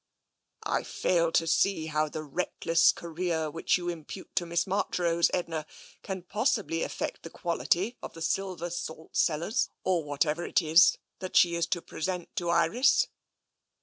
"I 0.77 0.81
fail 0.81 1.31
to 1.33 1.45
see 1.45 1.85
how 1.85 2.09
the 2.09 2.23
reckless 2.23 2.91
career 2.91 3.51
which 3.51 3.77
you 3.77 3.87
impute 3.87 4.35
to 4.37 4.47
Miss 4.47 4.65
Marchrose, 4.65 5.29
Edna, 5.31 5.67
can 6.01 6.23
possibly 6.23 6.81
affect 6.81 7.21
the 7.21 7.29
quality 7.29 7.99
of 8.01 8.15
the 8.15 8.21
silver 8.23 8.71
salt 8.71 9.15
cellars, 9.15 9.69
or 9.83 10.03
whatever 10.03 10.43
it 10.43 10.59
is, 10.59 10.97
that 11.19 11.35
she 11.37 11.53
is 11.53 11.67
to 11.67 11.83
present 11.83 12.35
to 12.37 12.49
Iris.'' 12.49 13.09